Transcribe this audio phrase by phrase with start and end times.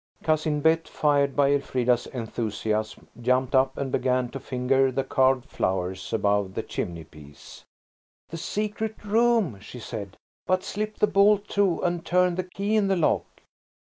[0.23, 6.11] Cousin Bet, fired by Elfrida's enthusiasm, jumped up and began to finger the carved flowers
[6.11, 7.63] above the chimneypiece.
[8.29, 10.17] "The secret room," she said;
[10.47, 13.41] "but slip the bolt to and turn the key in the lock."